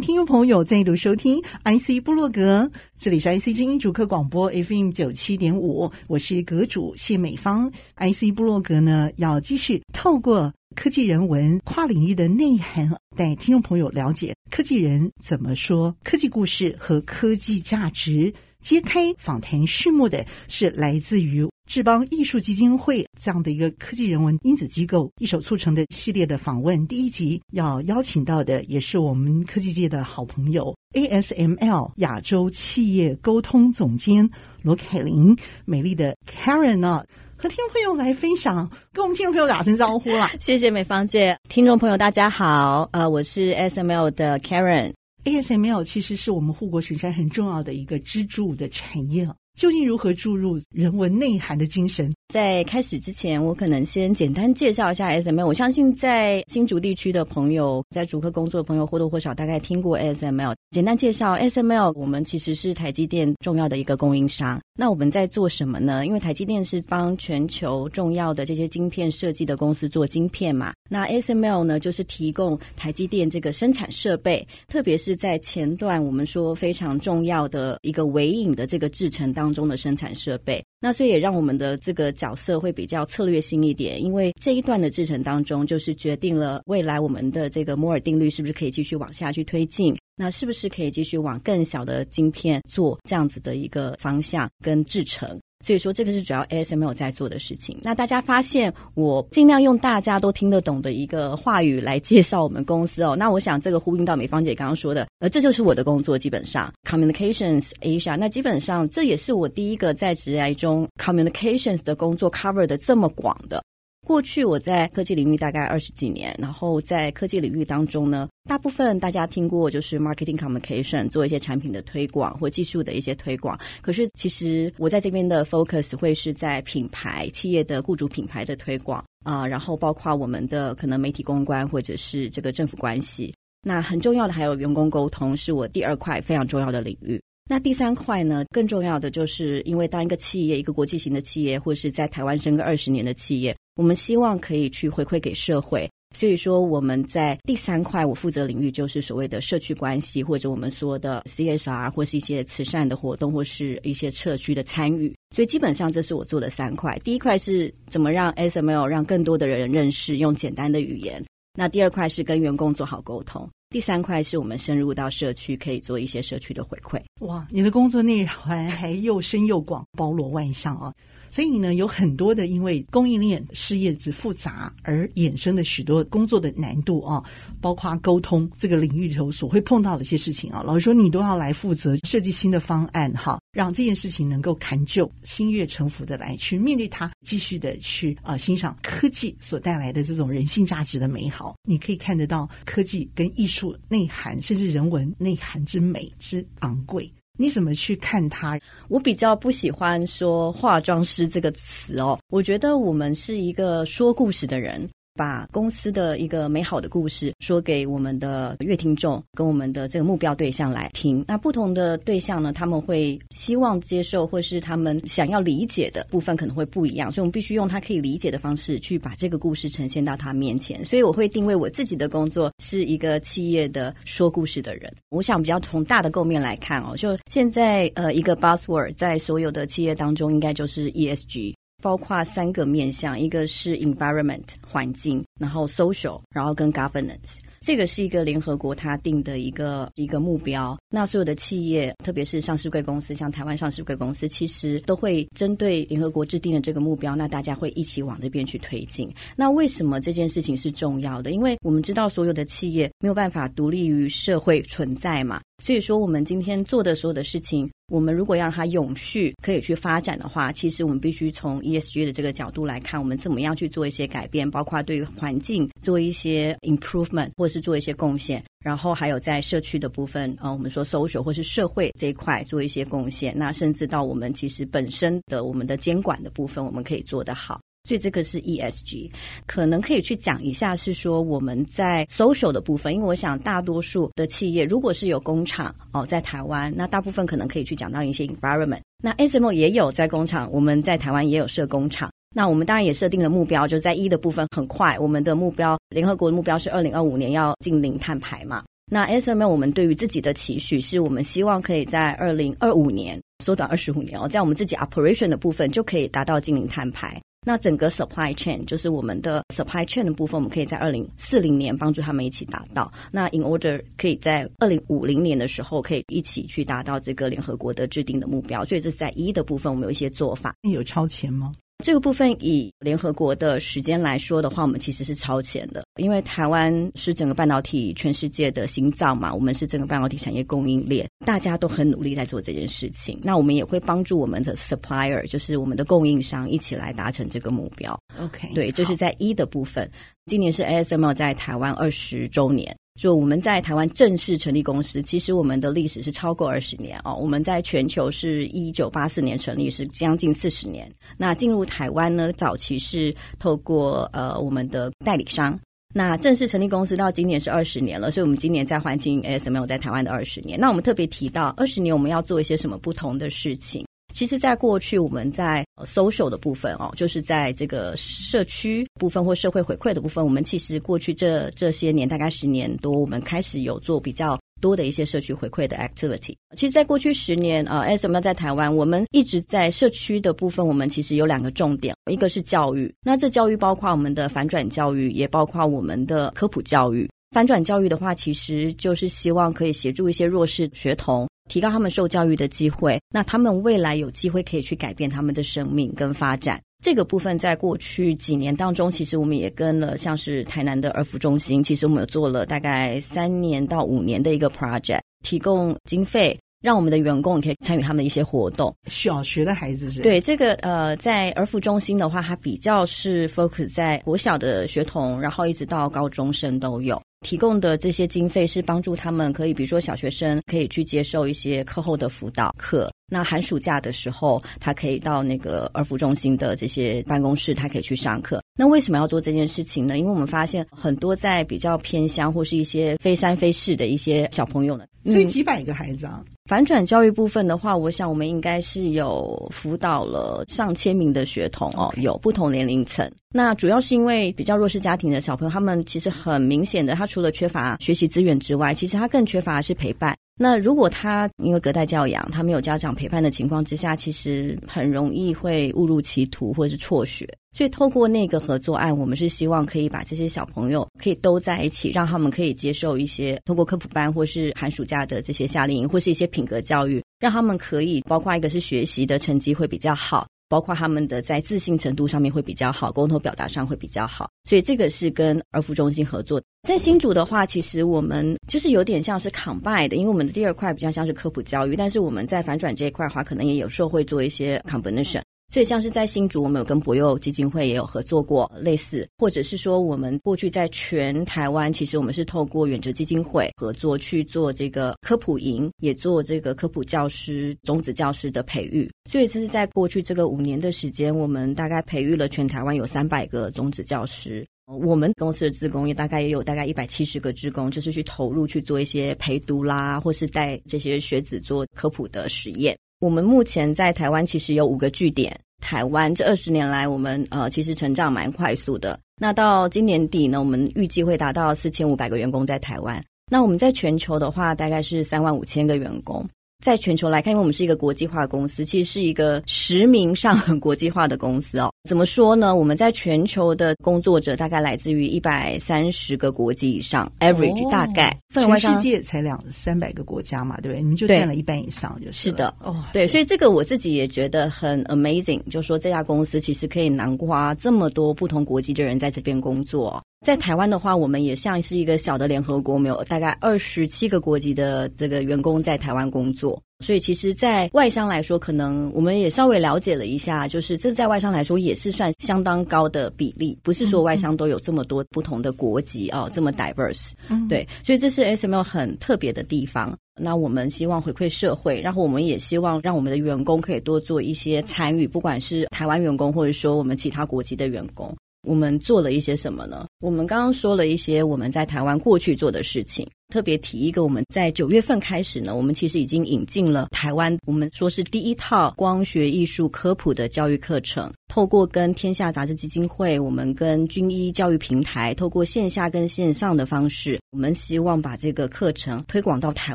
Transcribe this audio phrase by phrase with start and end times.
[0.00, 7.70] 听众朋友再度收听 IC 部落格，这里是 IC 精英主客广播 FM 九七点五，我是阁主谢美芳。
[7.96, 18.32] IC 部落格呢，要继续透过科技人文跨领域的内涵，带听众朋友了解科技人怎么说科技故事和科技价值。
[18.62, 26.86] 揭开访谈序幕的是来自于智邦艺术基金会这样的一个科技人文因子机构一手促成的系列的访问。
[26.86, 34.28] 第一集要邀请到的也是我们科技界的好朋友，ASML 亚洲企业沟通总监
[34.62, 37.04] 罗凯琳，美丽的 Karen 啊，
[37.36, 40.30] 和听众朋友来分享，跟我们听众朋友打声招呼啦。
[40.38, 44.92] 谢谢美芳姐，听众朋友大家好，呃，我是 ASML 的 Karen。
[45.24, 52.12] ASML 其实是我们护国神山很重要的一个支柱的产业，究竟如何注入人文内涵的精神？
[52.28, 55.46] 在开始之前，我可能先简单介绍一下 SML。
[55.46, 60.54] 我相信在新竹地区的朋友，在竹科工作的朋友或多或少大概听过 SML。
[60.72, 64.60] 简单介绍 SML，我们其实是台积电重要的一个供应商。
[64.78, 66.04] 那我们在做什么呢？
[66.04, 70.74] 因为台积电是帮全球重要的这些晶片设计的公司做晶片嘛。
[70.90, 80.60] 那 SML 呢，就是提供台积电这个生产设备，特别是在前段我们说非常重要的一个微影的这个制程当当中的生产设备。
[80.80, 95.38] 那所以也让我们的这个角色会比较策略性一点，因为这一段的制程当中，就是决定了未来我们的这个摩尔定律是不是可以继续往下去推进，那是不是可以继续往更小的晶片做这样子的一个方向跟制程。
[95.66, 97.76] 所以说，这个是主要 ASML 在做的事情。
[97.82, 103.16] 那大家发现，我尽量用大家都听得懂的一个话语来介绍我们公司哦。
[103.16, 108.16] 那我想，这个呼应到美芳姐刚刚说的，呃，这就是我的工作，基本上 Communications Asia。
[108.16, 113.60] 那基本上，这也是我第一个在职涯中 Communications 的工作 cover 的这么广的。
[114.06, 123.58] 过去我在科技领域大概二十几年，然后在科技领域当中呢，大部分大家听过就是 marketing communication，做一些产品的推广或技术的一些推广。
[123.82, 133.34] 可是其实我在这边的 focus 会是在品牌企业的雇主品牌的推广啊，然后包括我们的可能媒体公关或者是这个政府关系。
[133.60, 137.20] 那很重要的还有员工沟通，是我第二块非常重要的领域。
[137.48, 143.56] 那第三块呢，更重要的就是因为当一个企业，一个国际型的企业，或是在台湾生个二十年的企业。
[143.76, 155.14] 我们希望可以去回馈给社会，所以说我们在第三块，我负责领域就是所谓的社区关系，或者我们说的 CSR，或是一些慈善的活动，或是一些社区的参与。
[155.30, 156.98] 所以基本上这是我做的三块。
[157.04, 161.22] 第一块是怎么让 SML 让更多的人认识，用简单的语言。
[161.56, 163.48] 那第二块是跟员工做好沟通。
[163.76, 166.98] 第三块是我们深入到社区，可以做一些社区的回馈。
[167.20, 170.90] 哇，你的工作内涵还又深又广，包罗万象啊！
[171.28, 177.22] 所以呢，有很多的因为供应链事业之复杂而衍生的许多工作的难度啊，
[177.60, 180.62] 包括沟通这个领域头所会碰到的一些事情啊。
[180.64, 191.54] 老实说，你都要来负责设计新的方案哈，让这件事情能够砍旧、心悦诚服的来去面对它，继续的去啊欣赏科技所带来的这种人性价值的美好。
[191.68, 197.10] 你可以看得到科技跟艺术内涵，甚至人文内涵之美之昂贵。
[197.38, 198.58] 你怎么去看它？
[198.88, 204.88] 我比较不喜欢说“化妆师”这个词哦，我觉得我们是一个说故事的人。
[205.16, 211.24] 把公司的一个美好的故事说给我们的乐听众，跟我们的这个目标对象来听。
[211.26, 220.84] 那不同的对象呢，他们会希望接受，或是他们想要理解的部分可能会不一样，所以我们必须用他可以理解的方式去把这个故事呈现到他面前。
[220.84, 224.92] 所以我会定位我自己的工作是一个企业的说故事的人。
[225.08, 231.54] 我想比较从大的构面来看哦，就现在呃一个 buzzword 在所有的企业当中，应该就是 ESG。
[231.86, 237.36] 包括三个面向，一个是 environment 环境，然后 social，然后跟 governance。
[237.66, 240.78] 这个是一个联合国它定的一个一个目标。
[240.88, 249.12] 那所有的企业，特别是上市贵公司，像台湾上市贵公司，其实都会针对联合国制定的这个目标，那大家会一起往那边去推进。
[249.34, 251.32] 那为什么这件事情是重要的？
[251.32, 255.40] 因为我们知道所有的企业没有办法独立于社会存在嘛。
[255.64, 277.60] 所以说，我们今天做的所有的事情，我们如果要让它永续可以去发展的话，其实我们必须从 ESG 的这个角度来看，我们怎么样去做一些改变，包括对于环境做一些 improvement，或者是做一些贡献，然后还有在社区的部分，呃，我们说 social 或是社会这一块做一些贡献，那甚至到我们其实本身的我们的监管的部分，我们可以做得好。
[277.88, 279.08] 所以这个是 ESG，
[279.46, 288.80] 可能可以去讲一下，是说我们在 social 的部分，因为我想大多数的企业如果是有工厂哦，在台湾，那大部分可能可以去讲到一些 environment。
[289.00, 292.10] 那 SMO 也有在工厂，我们在台湾也有设工厂。
[292.36, 298.62] 那我们当然也设定了目标，就在 E 的部分，很快我们的目标，联合国的目标是二零二五年要净零碳排嘛。
[298.90, 307.18] 那 SML 我们对于自己的期许，是我们希望可以在二零二五年缩短二十五年哦，在我们自己 operation 的部分就可以达到净零碳排。
[307.46, 312.92] 那整个 supply chain 就是我们的 supply chain 的部分，我们可以在二零四零年帮助他们一起达到。
[313.10, 318.62] 那 in order 可以在二零五零年的时候，可以一起去达到这个联合国的制定的目标。
[318.62, 320.54] 所以这是在一的部分，我们有一些做法。
[320.70, 321.50] 有超前吗？
[321.86, 333.20] 这个部分以联合国的时间来说的话，我们其实是超前的，因为台湾是整个半导体全世界的心脏嘛，我们是整个半导体产业供应链，大家都很努力在做这件事情。
[333.22, 337.96] 那我们也会帮助我们的 supplier，就是我们的供应商一起来达成这个目标。
[338.20, 339.88] OK，对，这是在一的部分。
[340.24, 342.76] 今年是 ASML 在台湾二十周年。
[342.96, 347.14] 就我们在台湾正式成立公司，其实我们的历史是超过二十年哦。
[347.14, 350.90] 我们在全球是一九八四年成立，是将近四十年。
[351.18, 355.58] 那进入台湾呢，早期是透过呃我们的代理商。
[355.94, 360.58] 那正式成立公司到今年是二十年了，所以我们今年在欢庆 ASML 在台湾的二十年。
[360.58, 363.85] 那我们特别提到二十年我们要做一些什么不同的事情。
[364.16, 376.34] 其实，在过去我们在 social 的部分哦，就是在这个社区部分或社会回馈的部分，我们其实过去这这些年，大概十年多，我们开始有做比较多的一些社区回馈的 activity。
[376.56, 387.06] 其实，在过去十年，呃，ASML 在台湾，我们一直在社区的部分，我们其实有两个重点，一个是教育，那这教育包括我们的反转教育，也包括我们的科普教育。
[387.32, 391.28] 反转教育的话，其实就是希望可以协助一些弱势学童。
[391.48, 396.60] 提高他们受教育的机会，那他们未来有机会可以去改变他们的生命跟发展。
[396.82, 408.72] 这个部分在过去几年当中，其实我们也跟了像是台南的儿福中心，其实我们有做了大概三年到五年的一个 project，提供经费，让我们的员工可以参与他们的一些活动。
[408.88, 410.00] 小学的孩子是？
[410.00, 417.00] 对，这个呃，在儿福中心的话，它比较是 focus 在国小的学童，然后一直到高中生都有。
[417.26, 422.88] 提供的这些经费是帮助他们可以，比如说小学生可以去接受一些课后的辅导课。
[423.10, 428.40] 那寒暑假的时候，他可以到那个儿福中心的这些办公室，他可以去上课。
[428.56, 429.98] 那为什么要做这件事情呢？
[429.98, 436.24] 因为我们发现很多在比较偏乡或是一些非山非市的一些小朋友呢，所以几百个孩子啊。
[436.46, 443.10] 反转教育部分的话，我想我们应该是有辅导了上千名的学童哦有不同年龄层。
[443.34, 450.16] 那主要是因为比较弱势家庭的小朋友，他们其实很明显的，他除了缺乏学习资源之外，其实他更缺乏的是陪伴。
[450.38, 457.26] 那如果他因为隔代教养，他没有家长陪伴的情况之下，其实很容易会误入歧途或者是辍学。
[457.56, 470.26] 所以透过那个合作案，我们是希望可以把这些小朋友可以都在一起，让他们可以接受一些透过科普班或是寒暑假的这些夏令营，或是一些品格教育，让他们可以包括一个是学习的成绩会比较好。
[470.48, 476.42] 包括他们的在自信程度上面会比较好，沟通表达上会比较好，所以这个是跟儿福中心合作。
[476.62, 485.22] 在新竹的话，其实我们就是有点像是 combine 的，因为我们的第二块比较像是科普教育，但是我们在反转这一块的话，可能也有时候会做一些 combination。
[485.48, 498.90] 所以，像是在新竹，我们有跟博佑基金会也有合作过类似，或者是说，我们过去在全台湾，其实我们是透过远哲基金会合作去做这个科普营，也做这个科普教师、种子教师的培育。
[499.08, 504.44] 所以，这是在过去这个五年的时间，我们大概培育了全台湾有三百个种子教师。
[504.66, 512.76] 我们公司的职工也大概也有大概一百七十个职工，就是去投入去做一些陪读啦，或是带这些学子做科普的实验。
[512.98, 515.38] 我们目前在台湾其实有五个据点。
[515.60, 518.98] 台湾这二十年来，我们呃其实成长蛮快速的。
[519.18, 523.02] 那到今年底呢，我们预计会达到四千五百个员工在台湾。
[523.30, 526.26] 那我们在全球的话，大概是三万五千个员工。
[526.64, 531.70] 在全球来看，因为我们是一个国际化公司，其实是一个实名上很国际化的公司哦。
[531.88, 532.54] 怎么说呢？
[532.54, 538.16] 我们在全球的工作者大概来自于一百三十个国籍以上，average、哦、大概。
[538.32, 540.82] 全世界才两三百个国家嘛，对不对？
[540.82, 542.12] 你们就占了一半以上，就是。
[542.12, 550.02] 是的，哦，对，所以这个我自己也觉得很 amazing，就说这家公司其实可以囊括这么多不同国籍的人在这边工作。
[550.26, 556.60] 在台湾的话，我们也像是一个小的联合国，我们有大概二十七个国籍的这个员工在台湾工作。
[556.80, 567.12] 所以，其实，在外商来说，可能我们也稍微了解了一下，就是这在外商来说也是算相当高的比例，不是说外商都有这么多不同的国籍哦，这么 diverse。
[567.48, 569.96] 对，所以这是 ASML 很特别的地方。
[570.20, 578.12] 那我们希望回馈社会，然后我们也希望让我们的员工可以多做一些参与，不管是台湾员工，或者说我们其他国籍的员工。
[578.46, 579.86] 我们做了一些什么呢？
[580.00, 591.12] 我们刚刚说了一些我们在台湾过去做的事情，特别提一个，我们在九月份开始呢，我们其实已经引进了台湾，我们说是第一套光学艺术科普的教育课程。
[591.28, 599.74] 透过跟天下杂志基金会，我们跟军医教育平台，透过线下跟线上的方式，我们希望把这个课程推广到台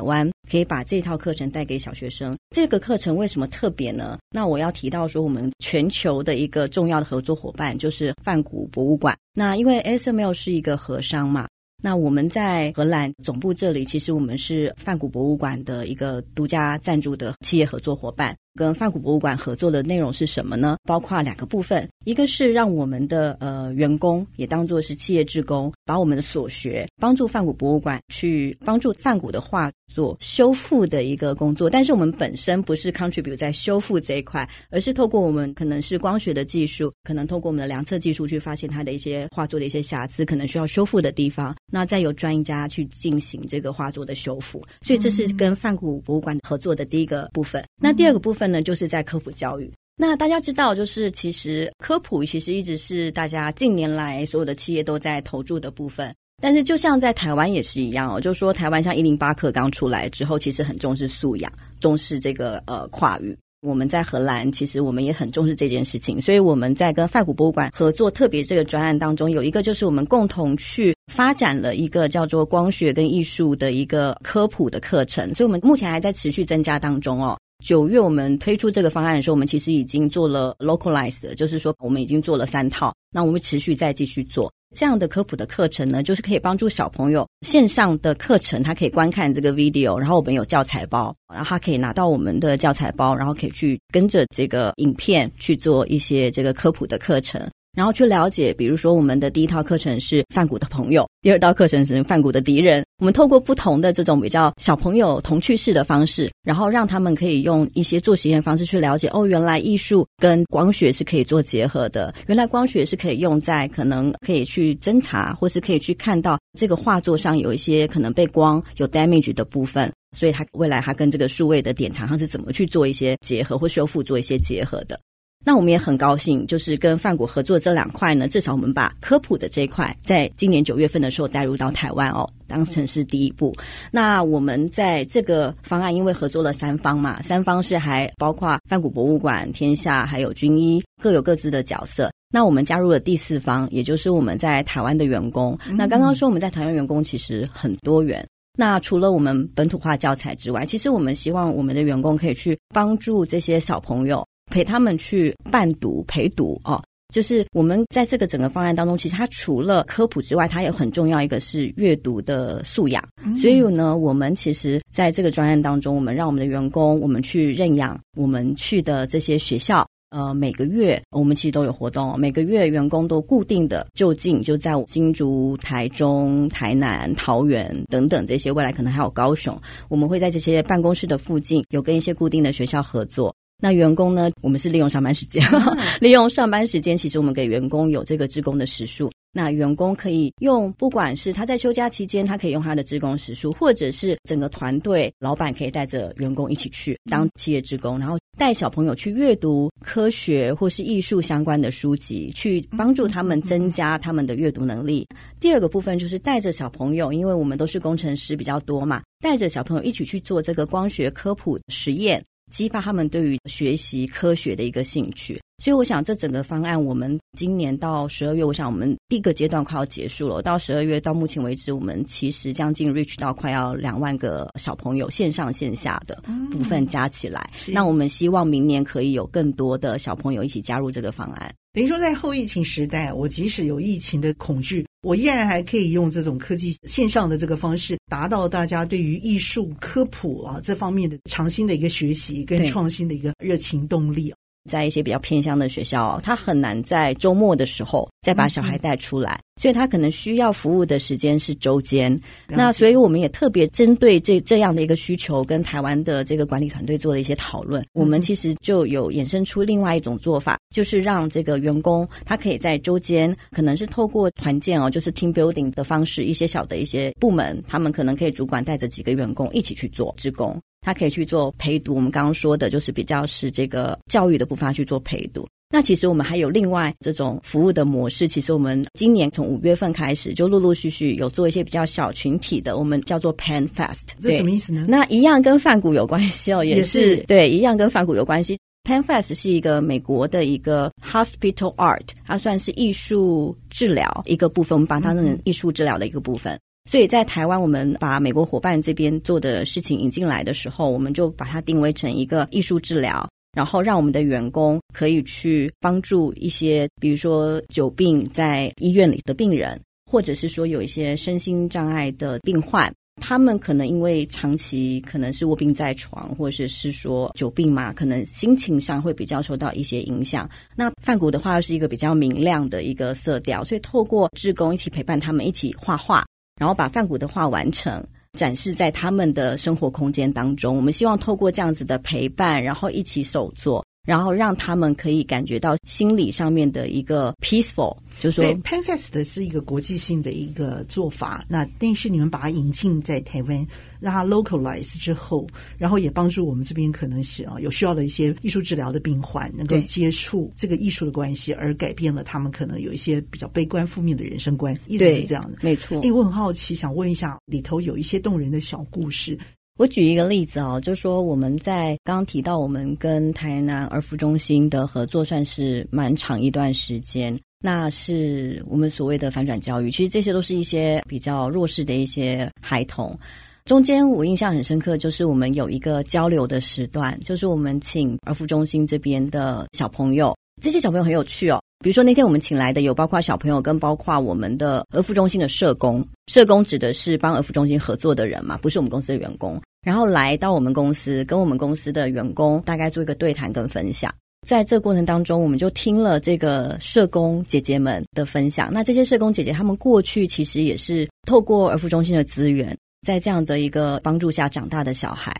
[0.00, 2.34] 湾，可以把这套课程带给小学生。
[2.50, 4.18] 这个课程为什么特别呢？
[4.30, 9.16] 那我要提到说，我们全球的一个重要的合作伙伴就是梵谷博物馆。
[9.34, 11.46] 那因为 SML 是一个合商嘛。
[11.84, 18.36] 那我们在荷兰总部这里，其实我们是梵谷博物馆的一个独家赞助的企业合作伙伴。
[18.54, 20.76] 跟梵谷博物馆合作的内容是什么呢？
[20.84, 31.70] 包括两个部分，一个是让我们的呃员工也当做是企业职工，把我们的所学帮助范古博物馆去帮助范古的画作修复的一个工作。
[31.70, 41.56] 但是我们本身不是 contribute 在修复这一块，而是透过我们可能是光学的技术，可能透过我们的量测技术去发现它的一些画作的一些瑕疵，可能需要修复的地方。
[41.72, 44.62] 那再由专家去进行这个画作的修复。
[44.82, 47.64] 所以这是跟范古博物馆合作的第一个部分。
[47.80, 48.41] 那第二个部分。
[48.42, 49.70] 份呢，就是在科普教育。
[49.96, 56.12] 那大家知道，就是其实科普其实一直是大家近年来所有的企业都在投注的部分。
[56.42, 63.38] 但是就像在台湾也是一样哦，就是说台湾像一零八课刚出来之后，其实很重视素养，重视这个呃跨域。
[63.60, 77.38] 我们在荷兰，其实我们也很重视这件事情，所以我们在跟梵谷博物馆合作，特别这个专案当中，有一个就是我们共同去发展了一个叫做光学跟艺术的一个科普的课程，所以我们目前还在持续增加当中哦。
[77.62, 97.40] 九月我们推出这个方案的时候，我们其实已经做了 localized，就是说我们已经做了三套，那我们持续再继续做这样的科普的课程呢，就是可以帮助小朋友线上的课程，他可以观看这个 video，然后我们有教材包，然后他可以拿到我们的教材包，然后可以去跟着这个影片去做一些这个科普的课程。
[97.74, 102.84] 然后去了解，比如说我们的第一套课程是梵谷的朋友，第二套课程是梵谷的敌人。
[102.98, 125.00] 我们透过不同的这种比较小朋友童趣式的方式，然后让他们可以用一些做实验方式去了解，哦，原来艺术跟光学是可以做结合的，原来光学是可以用在可能可以去侦查，或是可以去看到这个画作上有一些可能被光有 damage 的部分，所以它未来它跟这个数位的典藏上是怎么去做一些结合或修复做一些结合的。
[125.44, 133.54] 那我们也很高兴，就是跟范谷合作这两块呢，至少我们把科普的这一块，在今年九月份的时候带入到台湾哦，当成是第一步。
[133.90, 142.10] 那我们在这个方案，因为合作了三方嘛，三方是还包括范谷博物馆、天下还有军医，各有各自的角色。
[142.32, 145.58] 那我们加入了第四方，也就是我们在台湾的员工。
[145.76, 148.26] 那刚刚说我们在台湾员工其实很多元。
[148.56, 154.24] 那除了我们本土化教材之外，其实我们希望我们的员工可以去帮助这些小朋友。
[154.52, 156.80] 陪他们去伴读、陪读哦，
[157.12, 163.02] 就是我们在这个整个方案当中，其实它除了科普之外，它也很重要一个是阅读的素养。
[163.24, 183.34] 嗯、所以呢，我们其实在这个专案当中，我们让我们的员工，我们去认养我们去的这些学校，呃，每个月我们其实都有活动，每个月员工都固定的就近就在新竹、台中、台南、桃园等等这些，未来可能还有高雄，我们会在这些办公室的附近有跟一些固定的学校合作。
[183.62, 184.28] 那员工呢？
[184.42, 185.40] 我们是利用上班时间，
[186.00, 189.08] 利用上班时间，其实我们给员工有这个职工的时数。
[189.34, 205.06] 那员工可以用，不管是他在休假期间，他可以用他的职工时数，或者是整个团队老板可以带着员工一起去当企业职工，然后带小朋友去阅读科学或是艺术相关的书籍，去帮助他们增加他们的阅读能力。
[205.38, 212.22] 第二个部分就是带着小朋友，因为我们都是工程师比较多嘛，带着小朋友一起去做这个光学科普实验。
[212.52, 220.42] 激发他们对于学习科学的一个兴趣，所以我想这整个方案，我们今年到十二月，我想我们第一个阶段快要结束了。
[220.42, 227.48] 到十二月到目前为止，我们其实将近 reach 到快要两万个小朋友，线上线下的部分加起来。
[227.68, 231.54] 嗯、那我们希望明年可以有更多的小朋友一起加入这个方案。
[231.74, 244.34] 等于说，在后疫情时代，我即使有疫情的恐惧，我依然还可以用这种科技线上的这个方式，达到大家对于艺术科普啊这方面的长新的一个学习跟创新的一个热情动力。
[244.64, 249.34] 在一些比较偏乡的学校，他很难在周末的时候再把小孩带出来。
[249.34, 252.18] 嗯所以他可能需要服务的时间是周间。
[252.48, 257.84] 那所以我们也特别针对这这样的一个需求，跟台湾的这个管理团队做了一些讨论。
[257.92, 271.94] 我们其实就有衍生出另外一种做法，就是让这个员工他可以在周间，可能是透过团建哦，就是 team building 的方式，一些小的一些部门，他们可能可以主管带着几个员工一起去做职工，他可以去做陪读。
[271.94, 275.48] 我们刚刚说的就是比较是这个教育的部分去做陪读。
[275.74, 278.28] 那其实我们还有另外这种服务的模式。
[278.28, 284.08] 其实我们今年从五月份开始，就陆陆续续有做一些比较小群体的，我们叫做 Pan Fest。
[284.20, 284.84] 这什么意思呢？
[284.86, 288.58] 那一样跟泛谷有关系哦，也是，对，一样跟泛谷有关系。
[288.84, 296.58] PanFest 是一个美国的一个 Hospital Art，它算是艺术治疗一个部分，我们把它当成艺术治疗的一个部分。
[296.90, 303.28] 所以在台湾，我们把美国伙伴这边做的事情引进来的时候，我们就把它定位成一个艺术治疗。
[303.54, 309.78] 然后让我们的员工可以去帮助一些，比如说久病在医院里的病人，
[310.10, 320.48] 或者是说有一些身心障碍的病患，他们可能因为长期可能是卧病在床，或者是说久病嘛，可能心情上会比较受到一些影响。
[320.74, 326.24] 那梵谷的话是一个比较明亮的一个色调，所以透过志工一起陪伴他们一起画画，
[326.62, 328.00] 然后把梵谷的画完成。
[328.38, 343.66] 展示在他们的生活空间当中，我们希望透过这样子的陪伴，然后一起手作，然后让他们可以感觉到心理上面的一个 peaceful，就是说，PenFest 是一个国际性的一个做法，那但是你们把它引进在台湾。
[344.02, 345.46] 让它 localize 之后，
[345.78, 356.00] 然后也帮助我们这边可能是啊有需要的一些艺术治疗的病患能够接触这个艺术的关系，而改变了他们可能有一些比较悲观负面的人生观，意思是这样的，没错。
[356.02, 359.38] 哎，我很好奇，想问一下里头有一些动人的小故事。
[359.78, 367.36] 我举一个例子哦，就是说我们在刚刚提到我们跟台南儿福中心的合作，算是蛮长一段时间。
[367.64, 373.18] 那是我们所谓的反转教育，其实这些都是一些比较弱势的一些孩童。
[373.64, 381.60] 中间我印象很深刻，就是我们有一个交流的时段，就是我们请儿福中心这边的小朋友，这些小朋友很有趣哦。
[381.78, 389.60] 比如说那天我们请来的有包括小朋友跟包括我们的儿福中心的社工，社工指的是帮儿福中心合作的人嘛，不是我们公司的员工。
[389.84, 394.12] 然后来到我们公司，跟我们公司的员工大概做一个对谈跟分享。
[394.46, 398.68] 在这个过程当中，我们就听了这个社工姐姐们的分享。
[398.72, 402.76] 那这些社工姐姐她们过去其实也是透过儿福中心的资源。
[403.02, 405.34] 在这样的一个帮助下长大的小孩，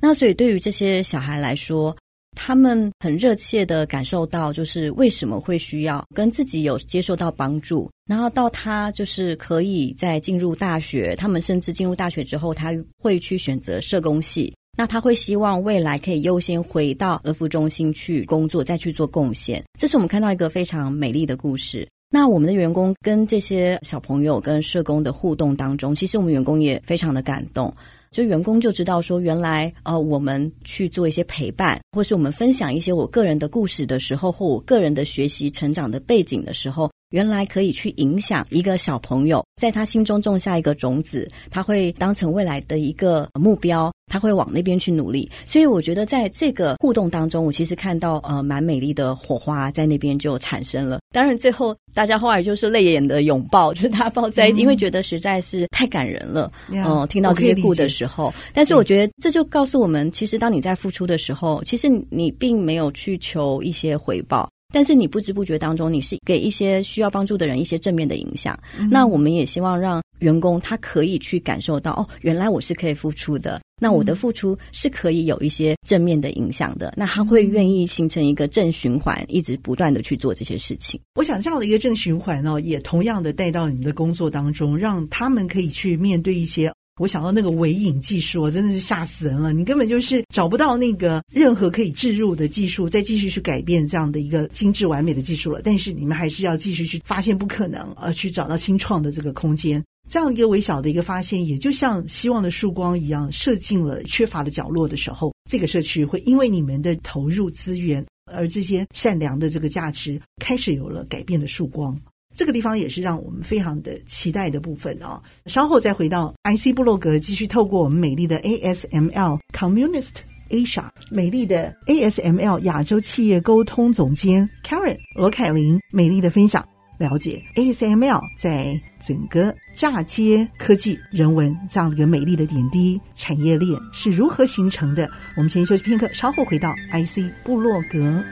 [0.00, 1.96] 那所以对于这些小孩来说，
[2.36, 19.64] 他们很热切的感受到，就是为什么会需要跟自己有接受到帮助，然后到他就是可以在进入大学，他们甚至进入大学之后，他会去选择社工系，那他会希望未来可以优先回到儿福中心去工作，再去做贡献。
[19.80, 21.88] 这是我们看到一个非常美丽的故事。
[22.08, 27.72] 那我们的员工跟这些小朋友跟社工的互动当中，其实我们员工也非常的感动。
[28.12, 45.30] 就员工就知道说，原来呃，我们去做一些陪伴，或是我们分享一些我个人的故事的时候，或我个人的学习成长的背景的时候，原来可以去影响一个小朋友，在他心中种下一个种子，他会当成未来的一个目标，他会往那边去努力。
[45.44, 50.98] 所以我觉得在这个互动当中，我其实看到呃蛮美丽的火花在那边就产生了。
[51.12, 56.50] 当然最后大家后来就是泪眼的拥抱，就是大家抱在一起，嗯、因为觉得实在是太感人了。
[56.72, 64.48] 嗯、呃，听到这些故的时候，但是我觉得这就告诉我们，其实当你在付出的时候，其实你并没有去求一些回报。
[64.76, 68.54] 但是你不知不觉当中，你是给一些需要帮助的人一些正面的影响。
[68.78, 73.58] 嗯、那我们也希望让员工他可以去感受到，哦，原来我是可以付出的。
[73.80, 76.88] 那我的付出是可以有一些正面的影响的。
[76.88, 81.00] 嗯、那他会愿意形成一个正循环，一直不断的去做这些事情。
[81.14, 86.70] 我想这样的一个正循环哦，也同样的带到你们的工作当中，让他们可以去面对一些。
[86.98, 89.52] 我想到那个微影技术，真的是吓死人了！
[89.52, 95.60] 你根本就是找不到那个任何可以置入的技术，再继续去改变这样的一个精致完美的技术了。
[95.62, 99.82] 但是你们还是要继续去发现不可能，而去找到新创的这个空间。
[100.08, 112.00] 这样一个微小的一个发现，也就像希望的曙光一样，射进了缺乏的角落的时候，这个社区会因为你们的投入资源，而这些善良的这个价值，开始有了改变的曙光。
[112.36, 115.20] 这个地方也是让我们非常的期待的部分哦。
[115.46, 120.16] 稍后再回到 IC 部落格，继续透过我们美丽的 ASML Communist
[120.50, 126.64] Asia，美丽的 ASML 亚洲企业沟通总监 Karen 罗凯琳美丽的分享，
[126.98, 135.10] 了解 ASML 在整个嫁接科技人文这样一个美丽的点滴产业链是如何形成的。
[135.36, 138.22] 我们先休息片刻，稍后回到 IC 部落格。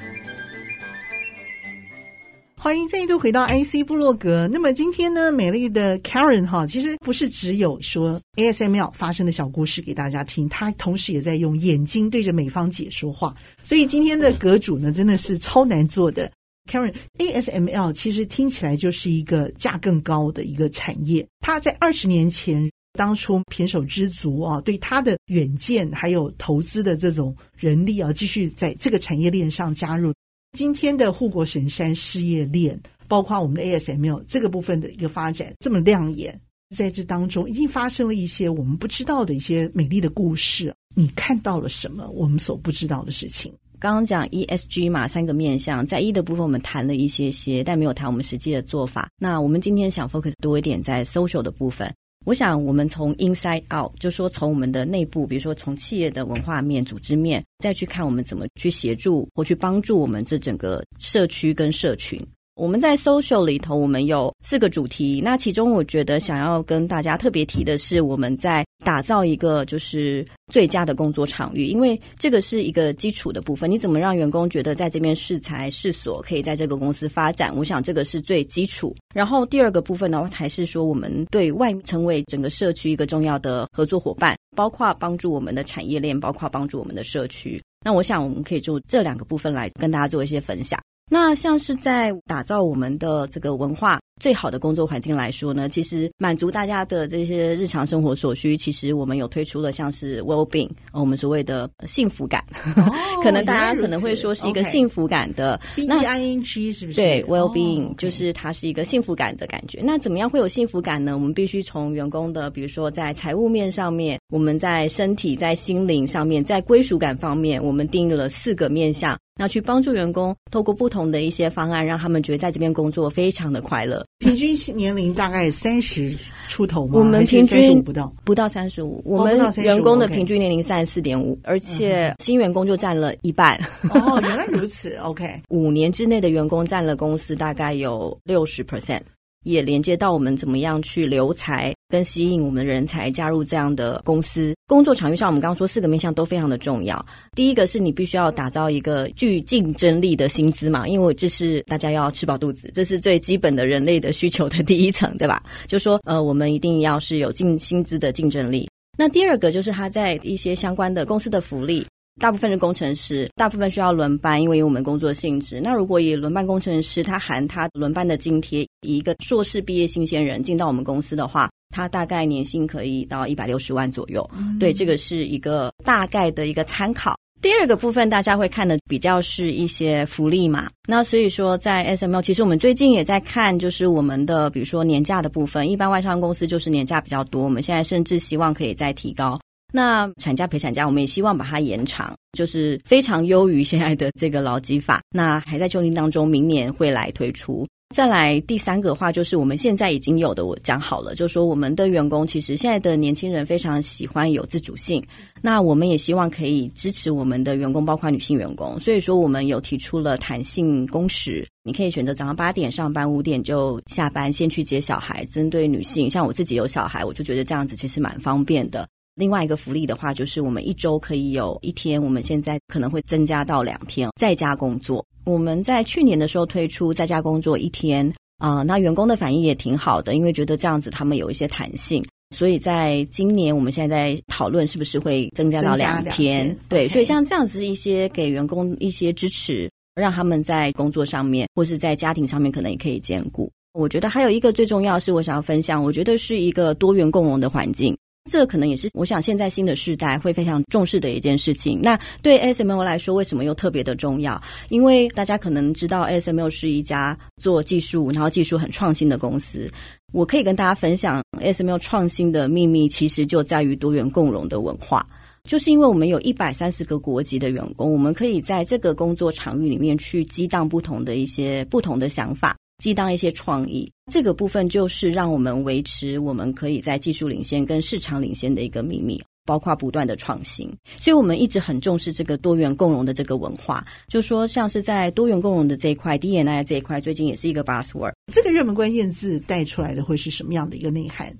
[2.64, 4.48] 欢迎再度回到 IC 部落格。
[4.50, 13.34] 那么今天呢，美丽的 Karen 哈，其实不是只有说 ASML 发生的小故事给大家听，她同时也在用眼睛对着美方姐说话。
[13.62, 16.32] 所以今天的阁主呢，真的是超难做的。
[16.72, 21.26] Karen，ASML 其实听起来就是一个价更高的一个产业。
[21.40, 30.14] 他在二十年前当初胼手知足啊，对他的远见还有投资的这种人力啊，继续在这个产业链上加入。
[30.54, 36.40] 今天的护国神山事业链，包括我们的 ASML 这个部分的一个发展这么亮眼，
[36.76, 40.72] 在这当中一定发生了一些我们不知道的一些美丽的故事。
[40.94, 42.08] 你看到了什么？
[42.10, 43.52] 我们所不知道的事情？
[43.80, 49.10] 刚刚讲 ESG 嘛，三个面向，在 E 的部分我们谈了一些些，但没有谈我们实际的做法。
[49.18, 51.92] 那我们今天想 focus 多一点在 social 的部分。
[52.24, 62.18] 我想，我们从 inside out，就说从我们的内部，比如说从企业的文化面、组织面，再去看我们怎么去协助或去帮助我们这整个社区跟社群。
[62.56, 65.20] 我们在 social 里头，我们有四个主题。
[65.20, 73.68] 那其中，我觉得想要跟大家特别提的是，我们在打造一个就是最佳的工作场域，因为这个是一个基础的部分。
[73.68, 77.52] 你怎么让员工觉得在这边适才适所，可以在这个公司发展？
[77.56, 78.94] 我想这个是最基础。
[79.12, 87.60] 然后第二个部分呢，才是说我们对外成为整个社区一个重要的合作伙伴，包括帮助我们的产业链，包括帮助我们的社区。
[87.84, 90.78] 那我想我们可以就这两个部分来跟大家做一些分享。
[91.14, 102.44] 那像是在打造我们的这个文化最好的工作环境来说呢，其实满足大家的这些日常生活所需，其实我们有推出了像是 well-being，我们所谓的幸福感，
[102.76, 105.60] 哦、可能大家可能会说是一个幸福感的。
[105.76, 107.00] B E I N G 是不是？
[107.00, 109.80] 对，well-being、哦、就是它是一个幸福感的感觉。
[109.84, 111.14] 那怎么样会有幸福感呢？
[111.14, 119.16] 我们必须从员工的，比如说在财务面上面，我们在身体、在心灵上面，在归属感方面，我们定义了四个面向。
[119.38, 124.04] 那去帮助员工，透过不同的一些方案，让他们觉得在这边工作非常的快乐。
[124.18, 126.12] 平均年龄大概三十
[126.48, 126.98] 出头吗？
[126.98, 129.00] 我们平均不到不到三十五。
[129.04, 133.56] 我们员工的平均年龄三十四点五，而且新员工就占了一半。
[133.90, 134.96] 哦，原来如此。
[134.96, 139.00] OK， 五年之内的员工占了公司大概有六十 percent。
[139.44, 144.54] 也连接到我们怎么样去留才跟吸引我们人才加入这样的公司。
[144.66, 147.04] 工作场域上，我们刚刚说四个面向都非常的重要。
[147.34, 155.42] 第一个是你必须要打造一个具竞争力的薪资嘛，因为这是大家要吃饱肚子，这是最基本的人类的需求的第一层，对吧？
[155.66, 158.68] 就说呃，我们一定要是有竞薪资的竞争力。
[158.96, 161.84] 那第二个就是他在一些相关的公司的福利。
[162.20, 165.60] 大部分是工程师，大部分需要轮班，因为有我们工作性质。
[165.62, 174.28] 那如果以轮班工程师，他含他轮班的津贴，以一个硕士毕业新鲜人进到我们公司的话，他大概年薪可以到一百六十万左右。
[174.36, 177.14] 嗯、对，这个是一个大概的一个参考。
[177.42, 180.70] 第二个部分，大家会看的比较是一些福利嘛。
[180.88, 189.38] 那所以说，在 SML，其实我们最近也在看，就是我们的比如说年假的部分，一般外商公司就是年假比较多，我们现在甚至希望可以再提高。
[189.76, 195.00] 那产假陪产假，我们也希望把它延长，就是非常优于现在的这个劳基法。
[195.10, 197.66] 那还在修订当中，明年会来推出。
[197.92, 205.02] 再来第三个话，就是我们现在已经有的，我讲好了，就是说我们的员工其实现在的年轻人非常喜欢有自主性。
[205.42, 208.78] 那我们也希望可以支持我们的员工，包括女性员工。
[208.78, 215.24] 所以说，我们有提出了弹性工时，你可以选择早上八点上班，五点就下班，先去接小孩。
[215.24, 218.88] 针对女性，像我自己有小孩，我就觉得这样子其实蛮方便的。
[219.16, 225.04] 另外一个福利的话，就是我们一周可以有一天，我们现在可能会增加到两天在家工作。
[225.24, 228.06] 我们在去年的时候推出在家工作一天
[228.38, 232.04] 啊、呃，那员工的反应也挺好的，因为觉得这样子他们有一些弹性。
[232.34, 236.12] 所以在今年，我们现在在讨论是不是会增加到两天。
[236.48, 236.92] 天对，Okay.
[236.92, 243.48] 所以像这样子一些给员工一些支持，让他们在工作上面或是在家庭上面可能也可以兼顾。
[243.72, 247.96] 我觉得还有一个最重要是我想要分享，我觉得是一个多元共融的环境。
[248.30, 251.80] 这可能也是我想现在新的世代会非常重视的一件事情。
[251.82, 254.40] 那对 ASML 来说，为什么又特别的重要？
[254.70, 259.70] 因为大家可能知道 ASML 是一家做技术，然后技术很创新的公司。
[260.12, 265.06] 我可以跟大家分享，ASML 创新的秘密其实就在于多元共融的文化。
[265.42, 272.56] 就是因为我们有一百三十个国籍的员工，我们可以在这个工作场域里面去激荡不同的一些不同的想法。
[272.78, 280.70] 激荡一些创意，这个部分就是让我们维持我们可以在技术领先跟市场领先的一个秘密，包括不断的创新。
[280.96, 288.12] 所以我们一直很重视这个多元共融的这个文化，就说像是在多元共融的这一块，DNI 这一块，最近也是一个 buzzword。
[288.32, 291.32] 这个热门关键字带出来的会是什么样的一个内涵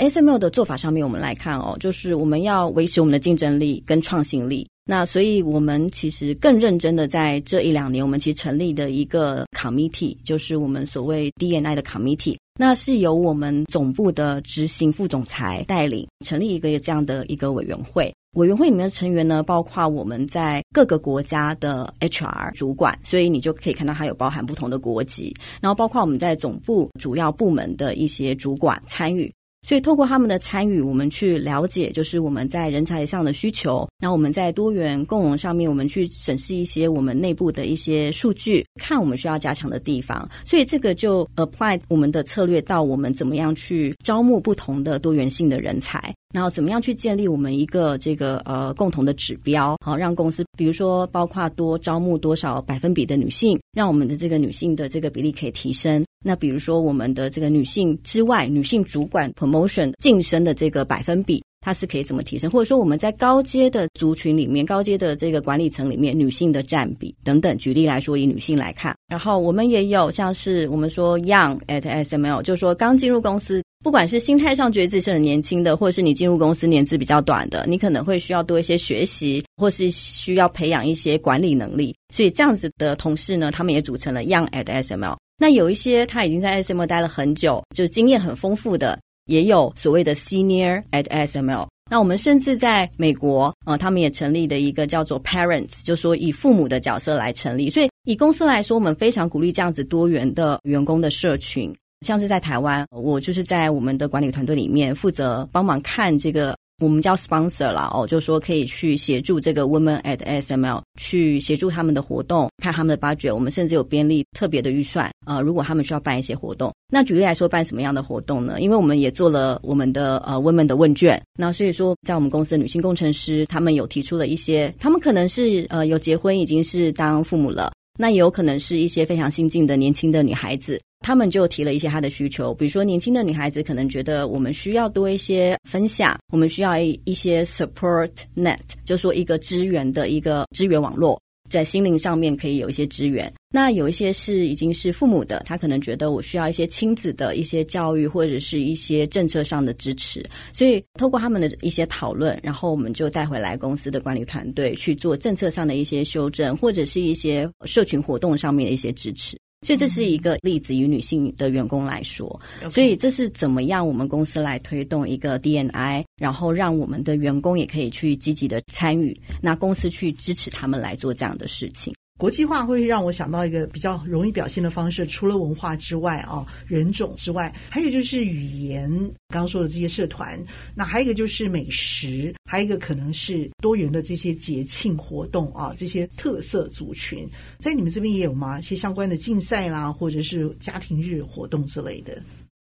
[0.00, 4.66] ？ASML 的做法上面，我们来看哦，就是我们要维持我们的竞争力跟创新力。
[4.90, 18.12] 那所以我们其实更认真的在这一两年，我们其实成立的一个 committee，就是我们所谓 D N I 的 committee，那是由我们总部的执行副总裁带领成立一个这样的一个委员会。
[18.34, 29.32] 委员会里面的成员呢，包括我们在各个国家的 HR 主管，所以你就可以看到它有包含不同的国籍，然后包括我们在总部主要部门的一些主管参与。
[29.62, 33.86] 所以，透过他们的参与，我们去了解，就是我们在人才上的需求。
[34.02, 40.28] 然后，我们在多元共融上面，我们去审视一些我们内部的一些数据，看我们需要加强的地方。
[40.44, 46.12] 所以，这个就 apply 我们的策略到我们怎么样去招募不同的多元性的人才。
[46.32, 56.04] 然后怎么样去建立我们一个这个呃共同的指标，好让公司，比如说包括多招募多少百分比的女性，让我们的这个女性的这个比例可以提升。
[56.24, 61.42] 那比如说我们的这个女性之外，女性主管 promotion 晋升的这个百分比。
[61.60, 67.56] 它是可以怎么提升，或者说我们在高阶的族群里面，高阶的这个管理层里面，女性的占比等等。
[67.58, 81.94] 举例来说，以女性来看，然后我们也有像是我们说 young at SML，就是说刚进入公司，不管是心态上觉得自己是很年轻的，或者是你进入公司年资比较短的，你可能会需要多一些学习，或是需要培养一些管理能力。
[82.14, 85.16] 所以这样子的同事呢，他们也组成了 young at SML。
[85.38, 88.98] 那有一些他已经在 SML 待了很久，就经验很丰富的。
[89.30, 97.70] 也有所谓的 senior at SML，那我们甚至在美国、呃，他们也成立的一个叫做 parents，就说以父母的角色来成立。
[97.70, 101.72] 所以以公司来说，我们非常鼓励这样子多元的员工的社群。
[102.04, 106.56] 像是在台湾，我就是在我们的管理团队里面负责帮忙看这个。
[106.80, 113.34] 我们叫 sponsor 啦，哦，就是说可以去协助这个 Women at SML 去协助他们的活动，看他们的 budget。
[113.34, 118.60] 我们甚至有编列特别的预算，呃，如果他们需要办一些活动，那举例来说，办什么样的活动呢？
[118.60, 130.80] 因为我们也做了我们的呃 Women 的问卷，那所以说，在我们公司的女性工程师，他们有提出了一些，他们可能是呃有结婚，已经是当父母了，那也有可能是一些非常新进的年轻的女孩子。
[131.00, 143.32] 他们就提了一些他的需求，比如说年轻的女孩子可能觉得我们需要多一些分享，我们需要一一些 support net，就说一个支援的一个支援网络，在心灵上面可以有一些支援。
[143.52, 150.24] 那有一些是已经是父母的，他可能觉得我需要一些亲子的一些教育或者是一些政策上的支持。
[150.52, 159.36] 所以透过他们的一些讨论，然后我们就带回来公司的管理团队去做政策上的一些修正，或者是一些社群活动上面的一些支持。
[159.62, 171.94] 所以这是一个例子，以女性的员工来说所以这是怎么样我们公司来推动一个 DNI，然后让我们的员工也可以去积极的参与，那公司去支持他们来做这样的事情。
[172.20, 178.90] 国际化会让我想到一个比较容易表现的方式，除了文化之外啊，人种之外，还有就是语言。
[179.28, 180.38] 刚刚说的这些社团，
[180.74, 187.26] 那还有一个就是美食，还有一个可能是多元的这些节庆活动啊，这些特色族群，
[187.58, 188.58] 在你们这边也有吗？
[188.58, 192.22] 一些相关的竞赛啦，或者是家庭日活动之类的。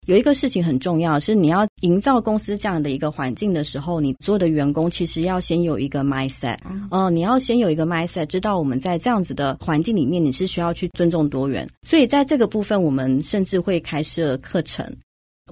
[0.06, 11.64] 有一个事情很重要，是你要营造公司这样的一个环境的时候，你做的员工其实要先有一个 mindset，嗯、呃，你要先有一个 mindset，知道我们在这样子的环境里面，你是需要去尊重多元。
[11.82, 14.84] 所以在这个部分，我们甚至会开设课程。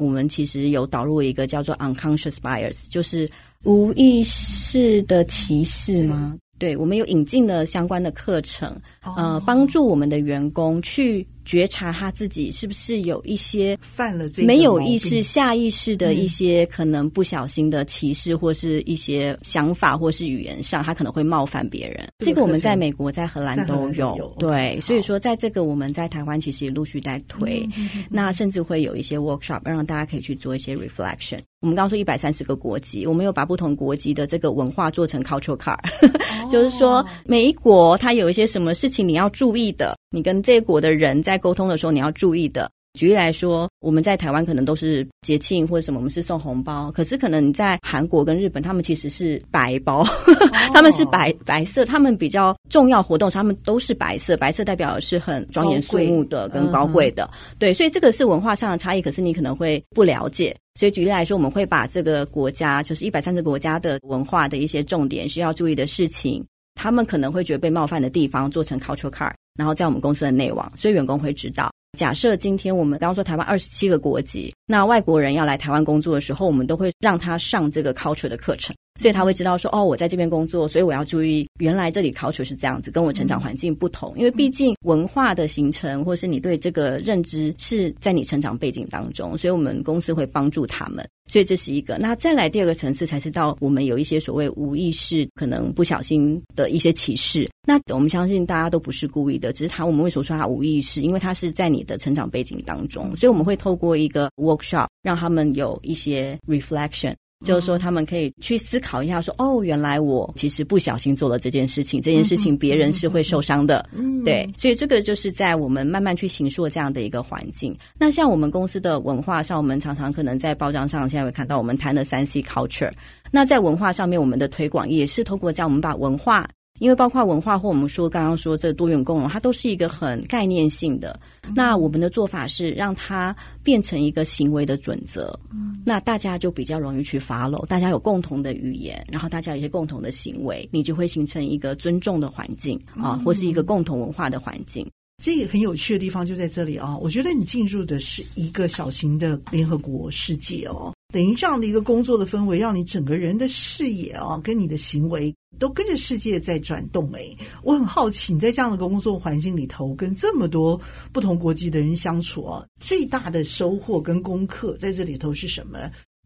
[0.00, 3.30] 我们其实有导入一个叫做 unconscious bias，就是
[3.62, 6.36] 无意识的歧视吗？
[6.58, 8.76] 对，我们有引进了相关的课程，
[9.16, 11.24] 呃，帮助我们的员工去。
[11.50, 22.08] 觉察他自己是不是有一些犯了这没有意识、下意识的一些可能不小心的歧视，或是一些想法，或是语言上，他可能会冒犯别人。
[22.18, 24.32] 这个我们在美国、在荷兰都有。
[24.38, 27.68] 对，所以说在这个我们在台湾其实也陆续在推，
[28.08, 31.40] 那甚至会有一些 workshop 让大家可以去做一些 reflection。
[31.62, 35.78] 我们刚刚说一百三十个国籍，我们有把不同国籍的这个文化做成 cultural card，
[36.48, 42.68] 就是说每一国它有一些什么事情你要注意的，你跟这国的人在沟通的时候，你要注意的。
[42.94, 46.90] 举例来说，我们在台湾可能都是节庆或者什么，我们是送红包。
[46.90, 50.04] 可是可能你在韩国跟日本，他们其实是白包，
[50.74, 57.30] 他们是白白色，他们比较重要活动，他们都是白色，白色代表的是很庄严肃穆的跟高贵的。
[57.60, 59.00] 对，所以这个是文化上的差异。
[59.00, 66.44] 可是你可能会不了解，所以举例来说，我们会把这个国家，就是一百三十个国家的文化的一些重点需要注意的事情，
[66.74, 69.32] 他们可能会觉得被冒犯的地方，做成 cultural card。
[69.60, 71.70] 然后在我们公司的内网，所以员工会知道。
[71.98, 78.74] 假设今天我们刚刚说台湾二十七个国籍，那外国人要来台湾工作的时候，我们都会让他上这个 culture 的课程。
[79.00, 84.12] 所以他会知道说，哦，我在这边工作，所以我要注意，原来这里 culture 是这样子，跟我成长环境不同。
[84.14, 91.02] 因为毕竟文化的形成，或是你对这个认知是在你成长背景当中，所以我们公司会帮助他们。
[91.28, 91.96] 所以这是一个。
[91.96, 97.48] 那再来第二个层次，才是到我们有一些所谓无意识、可能不小心的一些歧视。
[97.66, 101.00] 那我们相信大家都不是故意的，只是他我们为什么说他无意识？
[101.00, 107.14] 因为他是在你的成长背景当中，所以我们会透过一个 workshop 让他们有一些 reflection。
[107.46, 113.88] 就是说，他们可以去思考一下，说：“哦，原来我其实不小心做了这件事情，这件事情别人是会受伤的。”
[114.26, 117.74] 对，所以这个就是在我们慢慢去形塑这样的一个环境。
[117.98, 122.92] 那像我们公司的文化上，我们常常可能在报章上现在会看到我们谈的三 C culture。
[123.30, 126.46] 那在文化上面，我们的推广也是透过这样，我们把文化。
[126.80, 131.20] 因为包括文化或我们说刚刚说这多元共融，它都是一个很概念性的。
[131.54, 135.38] 那我们的做法是让它变成一个行为的准则，
[135.84, 144.90] 那大家就比较容易去 follow，大家有共同的语言，然后大家有一些共同的行为，你就会形成一个尊重的环境啊，或是一个共同文化的环境。
[145.20, 146.96] 这个很有趣的地方就在这里啊！
[146.96, 157.12] 我觉得你进入的是一个小型的联合国世界哦，等于这样的一个工作的氛围，让你整个人的视野啊，跟你的行为都跟着世界在转动。
[157.12, 157.22] 哎，
[157.62, 160.80] 我很好奇，你在这样的工作环境里头，跟这么多
[161.12, 165.78] 不同国籍的人相处啊，最大的收获跟功课在这里头是什么？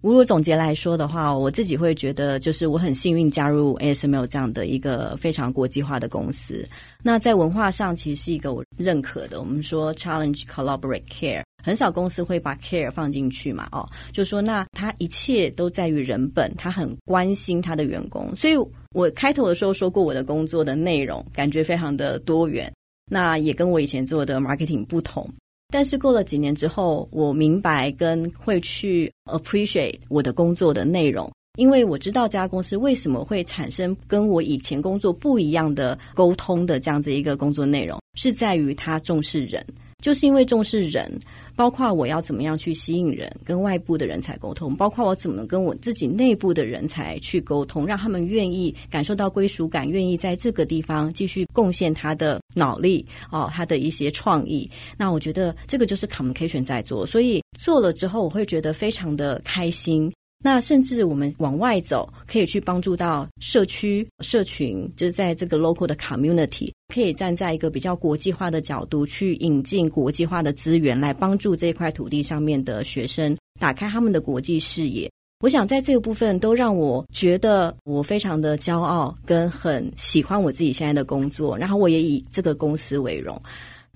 [0.04, 6.62] 如果总结来说的话，我自己会觉得，就是我很幸运加入 ASML 这样的一个非常国际化的公司。
[7.02, 9.40] 那在文化上，其实是一个我认可的。
[9.40, 13.66] 我们说 challenge, collaborate, care，很少公司会把 care 放进去嘛。
[13.72, 18.36] 哦，就说那他一切都在于人本，他很关心他的员工。
[18.36, 18.54] 所以
[18.90, 22.70] 我开头的时候说过，我的工作的内容感觉非常的多元，
[23.10, 25.26] 那也跟我以前做的 marketing 不同。
[25.68, 39.64] 但是过了几年之后，我明白跟会去 appreciate 我的工作的内容，因为我知道这家公司为什么会产生跟我以前工作不一样的沟通的这样子一个工作内容，是在于他重视人。
[40.02, 41.10] 就是因为重视人，
[41.56, 54.68] 包括我要怎么样去吸引人，跟外部的人才沟通，包括我怎么跟我自己内部的人才去沟通，让他们愿意感受到归属感，愿意在这个地方继续贡献他的脑力哦，他的一些创意。
[54.96, 60.12] 那我觉得这个就是 communication 在做，所以做了之后，我会觉得非常的开心。
[60.46, 75.10] 那甚至我们往外走，可以去帮助到社区、社群，就是在这个 local 的 community，可以站在一个比较国际化的角度去引进国际化的资源，来帮助这块土地上面的学生打开他们的国际视野。
[75.40, 83.40] 我想在这个部分都让我觉得我非常的骄傲，跟很喜欢我自己现在的工作，然后我也以这个公司为荣。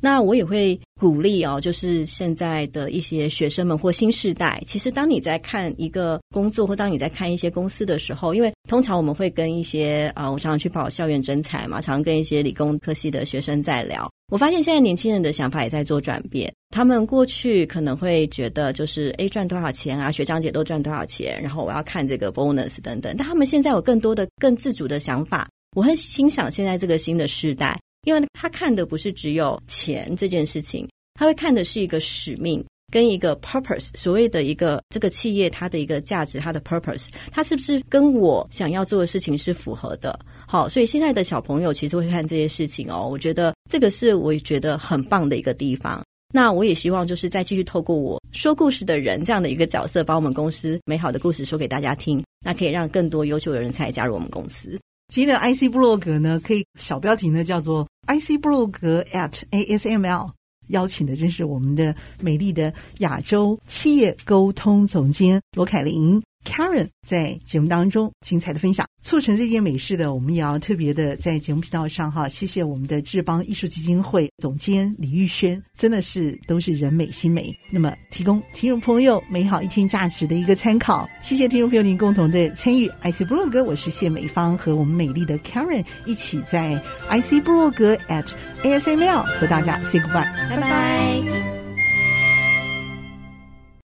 [0.00, 14.08] 那我也会鼓励哦，就是现在的一些学生们或新世代，其实当你在看一个工作，或当你在看一些公司的时候，因为通常我们会跟一些啊、我常常去跑校园征才嘛，常常跟一些理工科系的学生在聊。
[14.30, 25.48] 我发现现在年轻人的想法也在做转变，他们过去可能会觉得就是诶，赚多少钱啊，学长姐都赚多少钱，然后我要看这个 bonus 等等，但他们现在有更多的更自主的想法。
[25.76, 27.78] 我很欣赏现在这个新的世代。
[28.09, 40.18] 因为他看的不是只有钱这件事情，他会看的是一个使命跟一个 purpose，所谓的一个这个企业它的一个价值，它的 purpose，它是不是跟我想要做的事情是符合的？
[40.47, 46.03] 好，所以现在的小朋友其实会看这些事情哦，我觉得这个是我觉得很棒的一个地方。
[46.33, 54.81] 那我也希望就是再继续透过我说故事的人这样的一个角色，把我们公司美好的故事说给大家听，那可以让更多优秀的人才加入我们公司。
[55.11, 58.73] 今天的 IC 部落格呢，可以小标题呢叫做 IC Blog
[59.12, 60.31] at ASML，
[60.68, 66.23] 邀请的正是我们的美丽的亚洲企业沟通总监罗凯琳。
[66.48, 81.08] Karen 在节目当中精彩的分享，促成这件美事的，我们也要特别的在节目频道上哈，谢谢我们的志邦艺术基金会总监李玉轩，真的是都是人美心美，那么提供听众朋友美好一天价值的一个参考。
[81.22, 88.26] 谢谢听众朋友您共同的参与，IC 部落格，我是谢美芳和我们美丽的 Karen 一起在 IC 部落格 at
[88.62, 91.58] ASML 和大家 say goodbye，拜拜。